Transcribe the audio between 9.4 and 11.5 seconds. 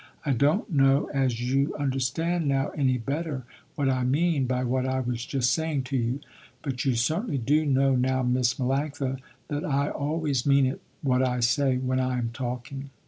that I always mean it what I